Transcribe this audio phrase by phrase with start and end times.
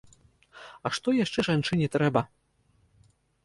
[0.87, 2.21] А што яшчэ жанчыне трэба?